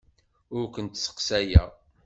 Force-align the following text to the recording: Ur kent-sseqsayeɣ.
Ur 0.55 0.65
kent-sseqsayeɣ. 0.73 1.69